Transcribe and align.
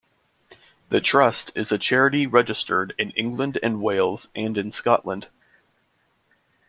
The 0.89 0.99
Trust 0.99 1.51
is 1.53 1.71
a 1.71 1.77
charity 1.77 2.25
registered 2.25 2.95
in 2.97 3.11
England 3.11 3.59
and 3.61 3.83
Wales 3.83 4.29
and 4.33 4.57
in 4.57 4.71
Scotland. 4.71 5.27